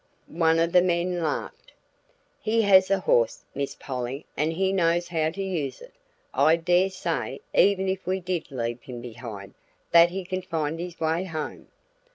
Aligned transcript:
One 0.29 0.57
of 0.57 0.71
the 0.71 0.81
men 0.81 1.21
laughed. 1.21 1.73
"He 2.41 2.63
has 2.63 2.89
a 2.89 3.01
horse, 3.01 3.43
Miss 3.53 3.75
Polly, 3.75 4.25
and 4.35 4.51
he 4.51 4.73
knows 4.73 5.09
how 5.09 5.29
to 5.29 5.43
use 5.43 5.79
it. 5.79 5.93
I 6.33 6.55
dare 6.55 6.89
say, 6.89 7.41
even 7.53 7.87
if 7.87 8.07
we 8.07 8.19
did 8.19 8.49
leave 8.49 8.81
him 8.81 8.99
behind, 8.99 9.53
that 9.91 10.09
he 10.09 10.25
can 10.25 10.41
find 10.41 10.79
his 10.79 10.99
way 10.99 11.25
home." 11.25 11.67